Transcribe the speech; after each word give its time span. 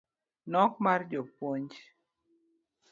nok 0.51 0.73
mar 0.83 1.01
jopuonj 1.11 1.71